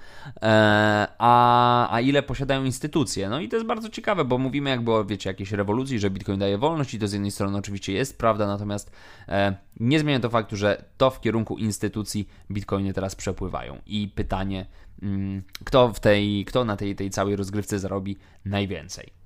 e, 0.42 1.08
a, 1.18 1.94
a 1.94 2.02
ile 2.02 2.24
posiadają 2.24 2.64
instytucje. 2.64 3.30
No 3.30 3.40
i 3.40 3.50
to 3.50 3.56
jest 3.56 3.68
bardzo 3.68 3.90
ciekawe, 3.90 4.26
bo 4.26 4.38
mówimy 4.38 4.70
jakby 4.70 4.92
o, 4.92 5.06
wiecie, 5.06 5.30
jakiejś 5.30 5.52
rewolucji, 5.52 6.00
że 6.00 6.10
bitcoin 6.10 6.40
daje 6.40 6.58
wolność 6.58 6.94
i 6.94 7.00
to 7.00 7.08
z 7.08 7.14
jednej 7.14 7.32
strony 7.32 7.58
oczywiście 7.58 7.94
jest 7.94 8.18
prawda, 8.18 8.48
natomiast 8.48 8.92
e, 9.28 9.56
nie 9.80 10.00
zmienia 10.00 10.20
to 10.20 10.30
faktu, 10.30 10.56
że 10.56 10.86
to 10.98 11.10
w 11.10 11.22
kierunku 11.22 11.58
instytucji 11.58 12.30
bitcoiny 12.52 12.94
teraz 12.94 13.16
przepływają. 13.16 13.78
I 13.86 14.08
pytanie, 14.16 14.66
mm, 15.02 15.44
kto, 15.64 15.94
w 15.94 16.00
tej, 16.00 16.46
kto 16.46 16.66
na 16.66 16.78
tej, 16.78 16.96
tej 16.96 17.10
całej 17.10 17.36
rozgrywce 17.36 17.80
zarobi 17.80 18.18
najwięcej. 18.46 19.19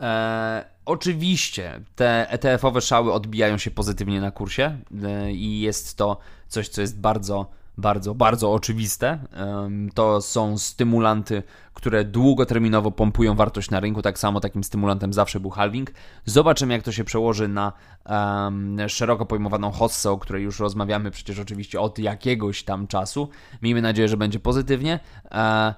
E, 0.00 0.64
oczywiście 0.84 1.80
te 1.96 2.26
ETF-owe 2.30 2.80
szały 2.80 3.12
odbijają 3.12 3.58
się 3.58 3.70
pozytywnie 3.70 4.20
na 4.20 4.30
kursie 4.30 4.78
e, 5.04 5.32
i 5.32 5.60
jest 5.60 5.96
to 5.96 6.18
coś, 6.48 6.68
co 6.68 6.80
jest 6.80 7.00
bardzo, 7.00 7.46
bardzo, 7.78 8.14
bardzo 8.14 8.52
oczywiste. 8.52 9.08
E, 9.08 9.70
to 9.94 10.20
są 10.20 10.58
stymulanty, 10.58 11.42
które 11.74 12.04
długoterminowo 12.04 12.90
pompują 12.90 13.34
wartość 13.34 13.70
na 13.70 13.80
rynku. 13.80 14.02
Tak 14.02 14.18
samo 14.18 14.40
takim 14.40 14.64
stymulantem 14.64 15.12
zawsze 15.12 15.40
był 15.40 15.50
halving. 15.50 15.90
Zobaczymy, 16.24 16.74
jak 16.74 16.82
to 16.82 16.92
się 16.92 17.04
przełoży 17.04 17.48
na 17.48 17.72
szeroko 18.88 19.26
pojmowaną 19.26 19.70
hossę, 19.70 20.10
o 20.10 20.18
której 20.18 20.44
już 20.44 20.60
rozmawiamy 20.60 21.10
przecież 21.10 21.38
oczywiście 21.38 21.80
od 21.80 21.98
jakiegoś 21.98 22.62
tam 22.62 22.86
czasu. 22.86 23.28
Miejmy 23.62 23.82
nadzieję, 23.82 24.08
że 24.08 24.16
będzie 24.16 24.40
pozytywnie. 24.40 25.00
E, 25.30 25.74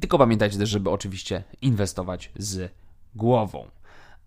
tylko 0.00 0.18
pamiętajcie 0.18 0.58
też, 0.58 0.68
żeby 0.68 0.90
oczywiście 0.90 1.42
inwestować 1.62 2.30
z 2.36 2.72
głową. 3.14 3.70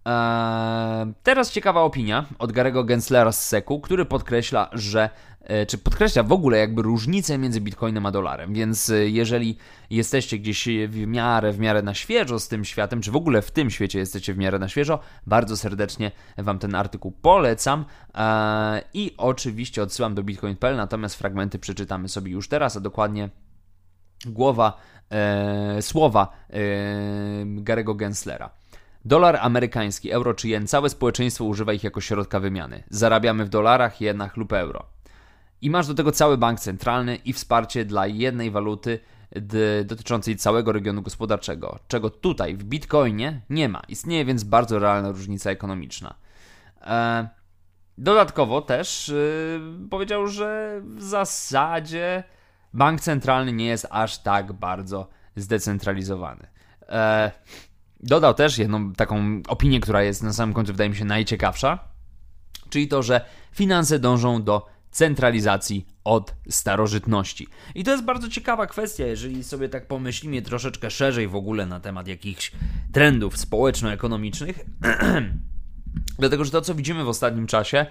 Eee, 0.05 1.13
teraz 1.23 1.51
ciekawa 1.51 1.81
opinia 1.81 2.25
od 2.39 2.51
Garego 2.51 2.83
Genslera 2.83 3.31
z 3.31 3.47
Seku, 3.47 3.79
który 3.81 4.05
podkreśla, 4.05 4.69
że 4.73 5.09
e, 5.41 5.65
czy 5.65 5.77
podkreśla 5.77 6.23
w 6.23 6.31
ogóle 6.31 6.57
jakby 6.57 6.81
różnicę 6.81 7.37
między 7.37 7.61
bitcoinem 7.61 8.05
a 8.05 8.11
dolarem, 8.11 8.53
więc 8.53 8.89
e, 8.89 9.09
jeżeli 9.09 9.57
jesteście 9.89 10.39
gdzieś 10.39 10.67
w 10.87 11.07
miarę, 11.07 11.51
w 11.51 11.59
miarę 11.59 11.81
na 11.81 11.93
świeżo 11.93 12.39
z 12.39 12.47
tym 12.47 12.65
światem, 12.65 13.01
czy 13.01 13.11
w 13.11 13.15
ogóle 13.15 13.41
w 13.41 13.51
tym 13.51 13.69
świecie 13.69 13.99
jesteście 13.99 14.33
w 14.33 14.37
miarę 14.37 14.59
na 14.59 14.67
świeżo, 14.67 14.99
bardzo 15.27 15.57
serdecznie 15.57 16.11
Wam 16.37 16.59
ten 16.59 16.75
artykuł 16.75 17.11
polecam 17.11 17.85
eee, 18.13 18.81
i 18.93 19.13
oczywiście 19.17 19.83
odsyłam 19.83 20.15
do 20.15 20.23
bitcoin.pl, 20.23 20.75
natomiast 20.75 21.15
fragmenty 21.15 21.59
przeczytamy 21.59 22.09
sobie 22.09 22.31
już 22.31 22.47
teraz, 22.47 22.77
a 22.77 22.79
dokładnie 22.79 23.29
głowa, 24.25 24.77
e, 25.09 25.81
słowa 25.81 26.27
e, 26.49 26.55
Garego 27.45 27.95
Genslera. 27.95 28.62
Dolar 29.05 29.37
amerykański, 29.41 30.11
euro 30.11 30.33
czy 30.33 30.47
jen, 30.47 30.67
całe 30.67 30.89
społeczeństwo 30.89 31.45
używa 31.45 31.73
ich 31.73 31.83
jako 31.83 32.01
środka 32.01 32.39
wymiany. 32.39 32.83
Zarabiamy 32.89 33.45
w 33.45 33.49
dolarach, 33.49 34.01
jenach 34.01 34.37
lub 34.37 34.53
euro. 34.53 34.85
I 35.61 35.69
masz 35.69 35.87
do 35.87 35.93
tego 35.93 36.11
cały 36.11 36.37
bank 36.37 36.59
centralny 36.59 37.15
i 37.15 37.33
wsparcie 37.33 37.85
dla 37.85 38.07
jednej 38.07 38.51
waluty 38.51 38.99
dotyczącej 39.85 40.35
całego 40.35 40.71
regionu 40.71 41.01
gospodarczego, 41.01 41.79
czego 41.87 42.09
tutaj 42.09 42.55
w 42.55 42.63
Bitcoinie 42.63 43.41
nie 43.49 43.69
ma. 43.69 43.81
Istnieje 43.87 44.25
więc 44.25 44.43
bardzo 44.43 44.79
realna 44.79 45.09
różnica 45.09 45.51
ekonomiczna. 45.51 46.15
E, 46.81 47.27
dodatkowo 47.97 48.61
też 48.61 49.07
yy, 49.07 49.89
powiedział, 49.89 50.27
że 50.27 50.81
w 50.83 51.01
zasadzie 51.01 52.23
bank 52.73 53.01
centralny 53.01 53.53
nie 53.53 53.65
jest 53.65 53.87
aż 53.89 54.17
tak 54.17 54.53
bardzo 54.53 55.09
zdecentralizowany. 55.35 56.47
E, 56.89 57.31
Dodał 58.03 58.33
też 58.33 58.57
jedną 58.57 58.93
taką 58.93 59.41
opinię, 59.47 59.79
która 59.79 60.03
jest 60.03 60.23
na 60.23 60.33
samym 60.33 60.53
końcu, 60.53 60.71
wydaje 60.71 60.89
mi 60.89 60.95
się, 60.95 61.05
najciekawsza, 61.05 61.79
czyli 62.69 62.87
to, 62.87 63.03
że 63.03 63.25
finanse 63.51 63.99
dążą 63.99 64.43
do 64.43 64.65
centralizacji 64.91 65.85
od 66.03 66.35
starożytności. 66.49 67.47
I 67.75 67.83
to 67.83 67.91
jest 67.91 68.03
bardzo 68.03 68.29
ciekawa 68.29 68.67
kwestia, 68.67 69.05
jeżeli 69.05 69.43
sobie 69.43 69.69
tak 69.69 69.87
pomyślimy 69.87 70.41
troszeczkę 70.41 70.91
szerzej 70.91 71.27
w 71.27 71.35
ogóle 71.35 71.65
na 71.65 71.79
temat 71.79 72.07
jakichś 72.07 72.51
trendów 72.91 73.37
społeczno-ekonomicznych. 73.37 74.59
Dlatego, 76.19 76.45
że 76.45 76.51
to, 76.51 76.61
co 76.61 76.75
widzimy 76.75 77.03
w 77.03 77.07
ostatnim 77.07 77.47
czasie, 77.47 77.85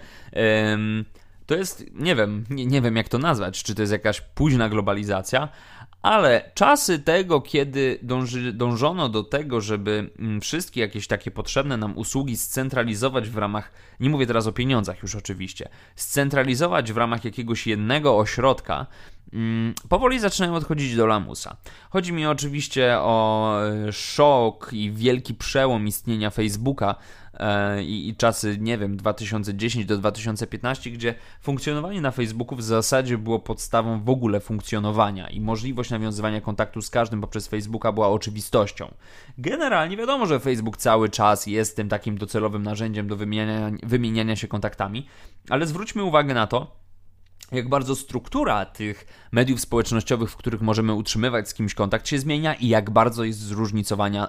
to 1.46 1.54
jest, 1.54 1.84
nie 1.92 2.16
wiem, 2.16 2.44
nie, 2.50 2.66
nie 2.66 2.80
wiem 2.80 2.96
jak 2.96 3.08
to 3.08 3.18
nazwać, 3.18 3.62
czy 3.62 3.74
to 3.74 3.82
jest 3.82 3.92
jakaś 3.92 4.20
późna 4.20 4.68
globalizacja, 4.68 5.48
ale 6.02 6.50
czasy 6.54 6.98
tego, 6.98 7.40
kiedy 7.40 7.98
dąży, 8.02 8.52
dążono 8.52 9.08
do 9.08 9.24
tego, 9.24 9.60
żeby 9.60 10.10
mm, 10.18 10.40
wszystkie 10.40 10.80
jakieś 10.80 11.06
takie 11.06 11.30
potrzebne 11.30 11.76
nam 11.76 11.98
usługi 11.98 12.36
scentralizować 12.36 13.28
w 13.28 13.36
ramach, 13.36 13.72
nie 14.00 14.10
mówię 14.10 14.26
teraz 14.26 14.46
o 14.46 14.52
pieniądzach 14.52 15.02
już 15.02 15.14
oczywiście, 15.14 15.68
scentralizować 15.96 16.92
w 16.92 16.96
ramach 16.96 17.24
jakiegoś 17.24 17.66
jednego 17.66 18.18
ośrodka, 18.18 18.86
mm, 19.32 19.74
powoli 19.88 20.20
zaczynają 20.20 20.54
odchodzić 20.54 20.96
do 20.96 21.06
lamusa. 21.06 21.56
Chodzi 21.90 22.12
mi 22.12 22.26
oczywiście 22.26 22.98
o 22.98 23.56
e, 23.66 23.92
szok 23.92 24.70
i 24.72 24.92
wielki 24.92 25.34
przełom 25.34 25.86
istnienia 25.86 26.30
Facebooka 26.30 26.94
i, 27.82 28.08
i 28.08 28.16
czasy, 28.16 28.56
nie 28.60 28.78
wiem, 28.78 28.96
2010 28.96 29.86
do 29.86 29.98
2015, 29.98 30.90
gdzie 30.90 31.14
funkcjonowanie 31.40 32.00
na 32.00 32.10
Facebooku 32.10 32.56
w 32.56 32.62
zasadzie 32.62 33.18
było 33.18 33.38
podstawą 33.38 34.04
w 34.04 34.10
ogóle 34.10 34.40
funkcjonowania 34.40 35.28
i 35.30 35.40
możliwość 35.40 35.90
nawiązywania 35.90 36.40
kontaktu 36.40 36.82
z 36.82 36.90
każdym 36.90 37.20
poprzez 37.20 37.48
Facebooka 37.48 37.92
była 37.92 38.08
oczywistością. 38.08 38.94
Generalnie 39.38 39.96
wiadomo, 39.96 40.26
że 40.26 40.40
Facebook 40.40 40.76
cały 40.76 41.08
czas 41.08 41.46
jest 41.46 41.76
tym 41.76 41.88
takim 41.88 42.18
docelowym 42.18 42.62
narzędziem 42.62 43.08
do 43.08 43.16
wymieniania, 43.16 43.70
wymieniania 43.82 44.36
się 44.36 44.48
kontaktami, 44.48 45.06
ale 45.48 45.66
zwróćmy 45.66 46.04
uwagę 46.04 46.34
na 46.34 46.46
to, 46.46 46.82
jak 47.52 47.68
bardzo 47.68 47.96
struktura 47.96 48.64
tych 48.64 49.06
mediów 49.32 49.60
społecznościowych, 49.60 50.30
w 50.30 50.36
których 50.36 50.60
możemy 50.60 50.94
utrzymywać 50.94 51.48
z 51.48 51.54
kimś 51.54 51.74
kontakt, 51.74 52.08
się 52.08 52.18
zmienia 52.18 52.54
i 52.54 52.68
jak 52.68 52.90
bardzo 52.90 53.24
jest 53.24 53.40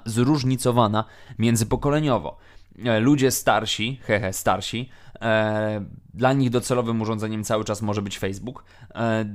zróżnicowana 0.06 1.06
międzypokoleniowo. 1.40 2.38
E, 2.86 3.00
ludzie 3.00 3.32
starsi, 3.32 4.00
hehe, 4.04 4.34
starsi, 4.34 4.90
e, 5.22 5.86
dla 6.14 6.34
nich 6.34 6.50
docelowym 6.50 7.02
urządzeniem 7.02 7.44
cały 7.44 7.64
czas 7.64 7.82
może 7.82 8.02
być 8.02 8.20
Facebook. 8.20 8.64
E, 8.96 9.26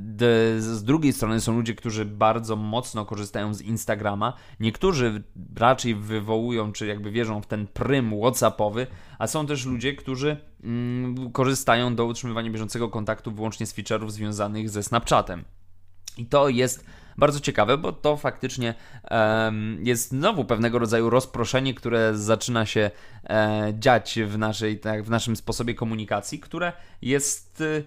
z 0.58 0.84
drugiej 0.84 1.12
strony 1.12 1.40
są 1.40 1.56
ludzie, 1.56 1.74
którzy 1.74 2.04
bardzo 2.04 2.56
mocno 2.56 3.04
korzystają 3.04 3.54
z 3.54 3.62
Instagrama. 3.62 4.32
Niektórzy 4.60 5.22
raczej 5.56 5.94
wywołują, 5.94 6.72
czy 6.72 6.86
jakby 6.86 7.10
wierzą 7.10 7.42
w 7.42 7.46
ten 7.46 7.66
prym 7.66 8.20
WhatsAppowy, 8.20 8.86
a 9.18 9.26
są 9.26 9.46
też 9.46 9.66
ludzie, 9.66 9.94
którzy 9.94 10.36
mm, 10.64 11.32
korzystają 11.32 11.94
do 11.94 12.06
utrzymywania 12.06 12.50
bieżącego 12.50 12.88
kontaktu 12.88 13.32
wyłącznie 13.32 13.66
z 13.66 13.74
feature'ów 13.74 14.10
związanych 14.10 14.70
ze 14.70 14.82
Snapchatem. 14.82 15.44
I 16.18 16.26
to 16.26 16.48
jest 16.48 16.84
bardzo 17.18 17.40
ciekawe, 17.40 17.78
bo 17.78 17.92
to 17.92 18.16
faktycznie 18.16 18.74
jest 19.82 20.08
znowu 20.08 20.44
pewnego 20.44 20.78
rodzaju 20.78 21.10
rozproszenie, 21.10 21.74
które 21.74 22.18
zaczyna 22.18 22.66
się 22.66 22.90
e, 23.24 23.72
dziać 23.78 24.18
w, 24.26 24.38
naszej, 24.38 24.80
tak, 24.80 25.04
w 25.04 25.10
naszym 25.10 25.36
sposobie 25.36 25.74
komunikacji, 25.74 26.40
które 26.40 26.72
jest 27.02 27.60
e, 27.60 27.82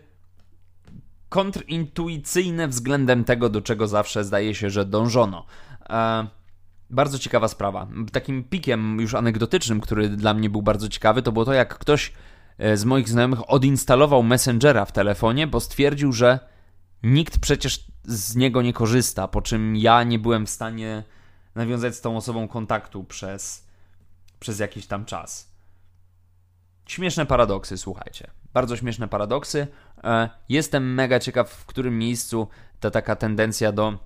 kontrintuicyjne 1.30 2.68
względem 2.68 3.24
tego, 3.24 3.50
do 3.50 3.62
czego 3.62 3.88
zawsze 3.88 4.24
zdaje 4.24 4.56
się, 4.56 4.70
że 4.70 4.86
dążono. 4.86 5.46
E, 5.90 6.28
bardzo 6.90 7.20
ciekawa 7.20 7.48
sprawa. 7.48 7.88
Takim 8.12 8.44
pikiem 8.44 9.00
już 9.02 9.14
anegdotycznym, 9.14 9.82
który 9.82 10.10
dla 10.10 10.34
mnie 10.34 10.50
był 10.50 10.62
bardzo 10.62 10.90
ciekawy, 10.90 11.22
to 11.22 11.32
było 11.32 11.46
to, 11.46 11.54
jak 11.54 11.78
ktoś 11.78 12.14
e, 12.58 12.78
z 12.78 12.86
moich 12.86 13.10
znajomych 13.10 13.50
odinstalował 13.50 14.24
Messengera 14.24 14.86
w 14.86 14.92
telefonie, 14.92 15.48
bo 15.48 15.60
stwierdził, 15.60 16.14
że 16.14 16.51
nikt 17.04 17.40
przecież 17.40 17.88
z 18.04 18.36
niego 18.36 18.62
nie 18.62 18.74
korzysta, 18.74 19.28
po 19.28 19.42
czym 19.42 19.76
ja 19.76 20.04
nie 20.04 20.20
byłem 20.20 20.46
w 20.46 20.50
stanie 20.50 21.04
nawiązać 21.56 21.96
z 21.96 22.02
tą 22.02 22.18
osobą 22.18 22.48
kontaktu 22.48 23.04
przez, 23.04 23.68
przez 24.40 24.60
jakiś 24.60 24.88
tam 24.88 25.06
czas. 25.06 25.52
Śmieszne 26.86 27.26
paradoksy, 27.26 27.78
słuchajcie. 27.78 28.32
Bardzo 28.54 28.78
śmieszne 28.78 29.08
paradoksy. 29.08 29.68
E, 30.04 30.30
jestem 30.50 30.94
mega 30.94 31.20
ciekaw, 31.20 31.52
w 31.52 31.66
którym 31.66 32.00
miejscu 32.00 32.48
ta 32.80 32.92
taka 32.92 33.16
tendencja 33.16 33.72
do 33.72 33.98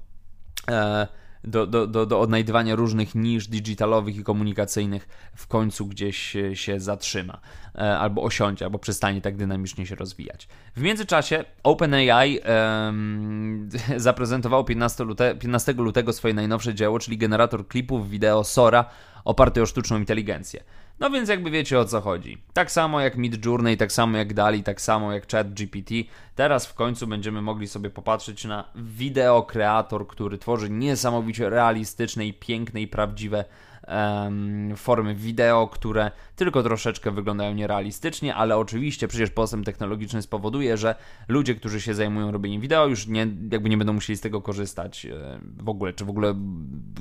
e, 0.69 1.07
do, 1.47 1.67
do, 1.67 1.87
do, 1.87 2.05
do 2.05 2.19
odnajdywania 2.19 2.75
różnych 2.75 3.15
nisz 3.15 3.47
digitalowych 3.47 4.15
i 4.15 4.23
komunikacyjnych 4.23 5.07
w 5.35 5.47
końcu 5.47 5.85
gdzieś 5.85 6.37
się 6.53 6.79
zatrzyma, 6.79 7.39
e, 7.75 7.97
albo 7.97 8.23
osiądzie, 8.23 8.65
albo 8.65 8.79
przestanie 8.79 9.21
tak 9.21 9.37
dynamicznie 9.37 9.85
się 9.85 9.95
rozwijać. 9.95 10.47
W 10.75 10.81
międzyczasie 10.81 11.45
OpenAI 11.63 12.39
um, 12.39 13.69
zaprezentowało 13.97 14.63
15, 14.63 15.03
lute, 15.03 15.35
15 15.35 15.73
lutego 15.73 16.13
swoje 16.13 16.33
najnowsze 16.33 16.73
dzieło, 16.73 16.99
czyli 16.99 17.17
generator 17.17 17.67
klipów 17.67 18.09
wideo 18.09 18.43
Sora 18.43 18.85
oparty 19.25 19.61
o 19.61 19.65
sztuczną 19.65 19.97
inteligencję. 19.97 20.63
No 20.99 21.09
więc 21.09 21.29
jakby 21.29 21.51
wiecie 21.51 21.79
o 21.79 21.85
co 21.85 22.01
chodzi. 22.01 22.37
Tak 22.53 22.71
samo 22.71 23.01
jak 23.01 23.17
Midjourney, 23.17 23.77
tak 23.77 23.91
samo 23.91 24.17
jak 24.17 24.33
Dali, 24.33 24.63
tak 24.63 24.81
samo 24.81 25.13
jak 25.13 25.31
ChatGPT. 25.31 25.93
Teraz 26.35 26.65
w 26.65 26.73
końcu 26.73 27.07
będziemy 27.07 27.41
mogli 27.41 27.67
sobie 27.67 27.89
popatrzeć 27.89 28.45
na 28.45 28.63
wideo 28.75 29.43
kreator, 29.43 30.07
który 30.07 30.37
tworzy 30.37 30.69
niesamowicie 30.69 31.49
realistyczne 31.49 32.25
i 32.25 32.33
piękne 32.33 32.81
i 32.81 32.87
prawdziwe 32.87 33.45
um, 33.87 34.73
formy 34.75 35.15
wideo, 35.15 35.67
które 35.67 36.11
tylko 36.35 36.63
troszeczkę 36.63 37.11
wyglądają 37.11 37.53
nierealistycznie, 37.53 38.35
ale 38.35 38.57
oczywiście 38.57 39.07
przecież 39.07 39.29
postęp 39.29 39.65
technologiczny 39.65 40.21
spowoduje, 40.21 40.77
że 40.77 40.95
ludzie, 41.27 41.55
którzy 41.55 41.81
się 41.81 41.93
zajmują 41.93 42.31
robieniem 42.31 42.61
wideo, 42.61 42.87
już 42.87 43.07
nie, 43.07 43.27
jakby 43.51 43.69
nie 43.69 43.77
będą 43.77 43.93
musieli 43.93 44.17
z 44.17 44.21
tego 44.21 44.41
korzystać 44.41 45.05
e, 45.05 45.39
w 45.57 45.69
ogóle, 45.69 45.93
czy 45.93 46.05
w 46.05 46.09
ogóle 46.09 46.35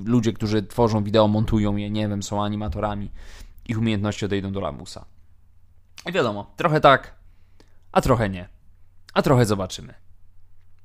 ludzie, 0.06 0.32
którzy 0.32 0.62
tworzą 0.62 1.04
wideo, 1.04 1.28
montują 1.28 1.76
je, 1.76 1.90
nie 1.90 2.08
wiem, 2.08 2.22
są 2.22 2.44
animatorami 2.44 3.10
ich 3.68 3.78
umiejętności 3.78 4.24
odejdą 4.24 4.52
do 4.52 4.60
lamusa. 4.60 5.04
I 6.06 6.12
wiadomo, 6.12 6.54
trochę 6.56 6.80
tak, 6.80 7.14
a 7.92 8.00
trochę 8.00 8.28
nie. 8.28 8.48
A 9.14 9.22
trochę 9.22 9.46
zobaczymy. 9.46 9.94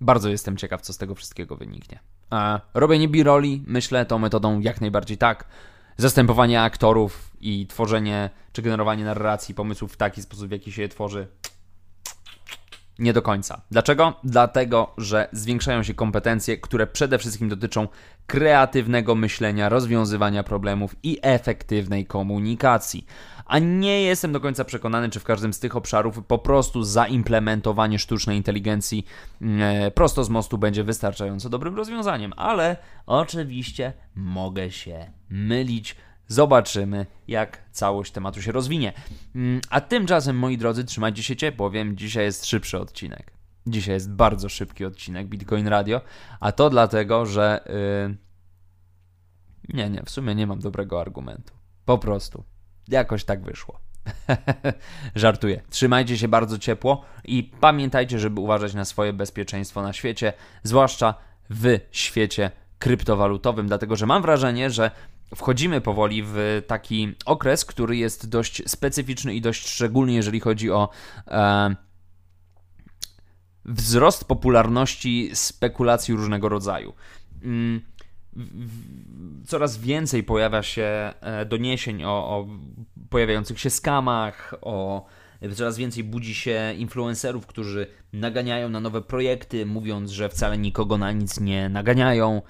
Bardzo 0.01 0.29
jestem 0.29 0.57
ciekaw, 0.57 0.81
co 0.81 0.93
z 0.93 0.97
tego 0.97 1.15
wszystkiego 1.15 1.55
wyniknie. 1.55 1.99
A 2.29 2.61
robienie 2.73 3.07
biroli, 3.07 3.63
myślę, 3.67 4.05
tą 4.05 4.19
metodą 4.19 4.59
jak 4.59 4.81
najbardziej 4.81 5.17
tak. 5.17 5.45
Zastępowanie 5.97 6.61
aktorów 6.61 7.31
i 7.41 7.67
tworzenie 7.67 8.29
czy 8.53 8.61
generowanie 8.61 9.05
narracji, 9.05 9.55
pomysłów 9.55 9.93
w 9.93 9.97
taki 9.97 10.21
sposób, 10.21 10.47
w 10.47 10.51
jaki 10.51 10.71
się 10.71 10.81
je 10.81 10.89
tworzy, 10.89 11.27
nie 12.99 13.13
do 13.13 13.21
końca. 13.21 13.61
Dlaczego? 13.71 14.13
Dlatego, 14.23 14.93
że 14.97 15.27
zwiększają 15.31 15.83
się 15.83 15.93
kompetencje, 15.93 16.57
które 16.57 16.87
przede 16.87 17.17
wszystkim 17.17 17.49
dotyczą 17.49 17.87
kreatywnego 18.27 19.15
myślenia, 19.15 19.69
rozwiązywania 19.69 20.43
problemów 20.43 20.95
i 21.03 21.19
efektywnej 21.21 22.05
komunikacji. 22.05 23.05
A 23.45 23.59
nie 23.59 24.01
jestem 24.01 24.31
do 24.31 24.39
końca 24.39 24.65
przekonany, 24.65 25.09
czy 25.09 25.19
w 25.19 25.23
każdym 25.23 25.53
z 25.53 25.59
tych 25.59 25.75
obszarów 25.75 26.23
po 26.27 26.37
prostu 26.37 26.83
zaimplementowanie 26.83 27.99
sztucznej 27.99 28.37
inteligencji 28.37 29.05
e, 29.41 29.91
prosto 29.91 30.23
z 30.23 30.29
mostu 30.29 30.57
będzie 30.57 30.83
wystarczająco 30.83 31.49
dobrym 31.49 31.75
rozwiązaniem, 31.75 32.33
ale 32.37 32.77
oczywiście 33.05 33.93
mogę 34.15 34.71
się 34.71 35.11
mylić. 35.29 35.95
Zobaczymy, 36.29 37.05
jak 37.27 37.63
całość 37.71 38.11
tematu 38.11 38.41
się 38.41 38.51
rozwinie. 38.51 38.93
Mm, 39.35 39.61
a 39.69 39.81
tymczasem, 39.81 40.37
moi 40.37 40.57
drodzy, 40.57 40.83
trzymajcie 40.83 41.23
się 41.23 41.35
ciepło. 41.35 41.71
Wiem, 41.71 41.97
dzisiaj 41.97 42.25
jest 42.25 42.45
szybszy 42.45 42.79
odcinek. 42.79 43.31
Dzisiaj 43.67 43.93
jest 43.93 44.11
bardzo 44.11 44.49
szybki 44.49 44.85
odcinek 44.85 45.27
Bitcoin 45.27 45.67
Radio, 45.67 46.01
a 46.39 46.51
to 46.51 46.69
dlatego, 46.69 47.25
że. 47.25 47.63
Yy... 48.07 48.17
Nie, 49.73 49.89
nie, 49.89 50.03
w 50.05 50.09
sumie 50.09 50.35
nie 50.35 50.47
mam 50.47 50.59
dobrego 50.59 51.01
argumentu. 51.01 51.53
Po 51.85 51.97
prostu. 51.97 52.43
Jakoś 52.87 53.23
tak 53.23 53.43
wyszło. 53.43 53.79
Żartuję. 55.15 55.61
Trzymajcie 55.69 56.17
się 56.17 56.27
bardzo 56.27 56.59
ciepło 56.59 57.05
i 57.25 57.51
pamiętajcie, 57.59 58.19
żeby 58.19 58.41
uważać 58.41 58.73
na 58.73 58.85
swoje 58.85 59.13
bezpieczeństwo 59.13 59.81
na 59.81 59.93
świecie, 59.93 60.33
zwłaszcza 60.63 61.13
w 61.49 61.79
świecie 61.91 62.51
kryptowalutowym, 62.79 63.67
dlatego 63.67 63.95
że 63.95 64.05
mam 64.05 64.21
wrażenie, 64.21 64.69
że 64.69 64.91
wchodzimy 65.35 65.81
powoli 65.81 66.23
w 66.25 66.63
taki 66.67 67.15
okres, 67.25 67.65
który 67.65 67.97
jest 67.97 68.29
dość 68.29 68.69
specyficzny 68.69 69.35
i 69.35 69.41
dość 69.41 69.67
szczególny, 69.67 70.13
jeżeli 70.13 70.39
chodzi 70.39 70.71
o 70.71 70.89
e, 71.27 71.75
wzrost 73.65 74.25
popularności 74.25 75.29
spekulacji 75.33 76.13
różnego 76.13 76.49
rodzaju. 76.49 76.93
Mm, 77.43 77.81
coraz 79.47 79.77
więcej 79.77 80.23
pojawia 80.23 80.63
się 80.63 81.13
e, 81.21 81.45
doniesień 81.45 82.03
o, 82.03 82.09
o 82.09 82.47
pojawiających 83.09 83.59
się 83.59 83.69
skamach, 83.69 84.55
o 84.61 85.05
coraz 85.55 85.77
więcej 85.77 86.03
budzi 86.03 86.35
się 86.35 86.73
influencerów, 86.77 87.45
którzy 87.47 87.87
naganiają 88.13 88.69
na 88.69 88.79
nowe 88.79 89.01
projekty, 89.01 89.65
mówiąc, 89.65 90.11
że 90.11 90.29
wcale 90.29 90.57
nikogo 90.57 90.97
na 90.97 91.11
nic 91.11 91.39
nie 91.39 91.69
naganiają. 91.69 92.41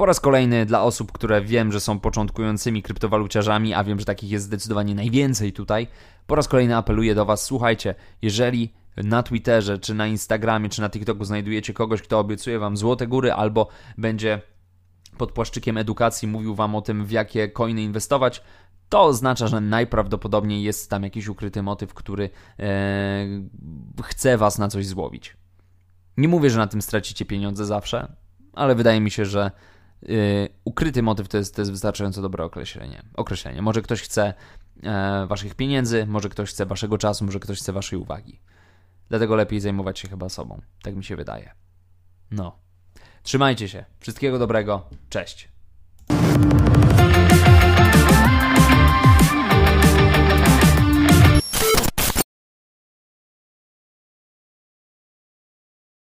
Po 0.00 0.06
raz 0.06 0.20
kolejny 0.20 0.66
dla 0.66 0.82
osób, 0.82 1.12
które 1.12 1.42
wiem, 1.42 1.72
że 1.72 1.80
są 1.80 1.98
początkującymi 1.98 2.82
kryptowaluciarzami, 2.82 3.74
a 3.74 3.84
wiem, 3.84 3.98
że 3.98 4.04
takich 4.04 4.30
jest 4.30 4.44
zdecydowanie 4.44 4.94
najwięcej 4.94 5.52
tutaj, 5.52 5.86
po 6.26 6.34
raz 6.34 6.48
kolejny 6.48 6.76
apeluję 6.76 7.14
do 7.14 7.24
Was, 7.24 7.44
słuchajcie, 7.44 7.94
jeżeli 8.22 8.72
na 8.96 9.22
Twitterze, 9.22 9.78
czy 9.78 9.94
na 9.94 10.06
Instagramie, 10.06 10.68
czy 10.68 10.80
na 10.80 10.90
TikToku 10.90 11.24
znajdujecie 11.24 11.72
kogoś, 11.72 12.02
kto 12.02 12.18
obiecuje 12.18 12.58
Wam 12.58 12.76
złote 12.76 13.06
góry 13.06 13.32
albo 13.32 13.68
będzie 13.98 14.42
pod 15.18 15.32
płaszczykiem 15.32 15.76
edukacji 15.76 16.28
mówił 16.28 16.54
Wam 16.54 16.74
o 16.74 16.82
tym, 16.82 17.06
w 17.06 17.10
jakie 17.10 17.48
coiny 17.48 17.82
inwestować, 17.82 18.42
to 18.88 19.02
oznacza, 19.02 19.46
że 19.46 19.60
najprawdopodobniej 19.60 20.62
jest 20.62 20.90
tam 20.90 21.02
jakiś 21.02 21.28
ukryty 21.28 21.62
motyw, 21.62 21.94
który 21.94 22.30
e, 22.58 23.26
chce 24.02 24.38
Was 24.38 24.58
na 24.58 24.68
coś 24.68 24.86
złowić. 24.86 25.36
Nie 26.16 26.28
mówię, 26.28 26.50
że 26.50 26.58
na 26.58 26.66
tym 26.66 26.82
stracicie 26.82 27.24
pieniądze 27.24 27.66
zawsze, 27.66 28.12
ale 28.52 28.74
wydaje 28.74 29.00
mi 29.00 29.10
się, 29.10 29.24
że 29.24 29.50
ukryty 30.64 31.02
motyw 31.02 31.28
to 31.28 31.38
jest, 31.38 31.54
to 31.54 31.60
jest 31.60 31.70
wystarczająco 31.70 32.22
dobre 32.22 32.44
określenie. 32.44 33.02
określenie. 33.14 33.62
Może 33.62 33.82
ktoś 33.82 34.02
chce 34.02 34.34
e, 34.82 35.26
waszych 35.26 35.54
pieniędzy, 35.54 36.06
może 36.06 36.28
ktoś 36.28 36.50
chce 36.50 36.66
waszego 36.66 36.98
czasu, 36.98 37.24
może 37.24 37.40
ktoś 37.40 37.58
chce 37.58 37.72
waszej 37.72 37.98
uwagi. 37.98 38.40
Dlatego 39.08 39.36
lepiej 39.36 39.60
zajmować 39.60 39.98
się 39.98 40.08
chyba 40.08 40.28
sobą. 40.28 40.60
Tak 40.82 40.96
mi 40.96 41.04
się 41.04 41.16
wydaje. 41.16 41.54
No. 42.30 42.58
Trzymajcie 43.22 43.68
się. 43.68 43.84
Wszystkiego 44.00 44.38
dobrego. 44.38 44.88
Cześć. 45.08 45.49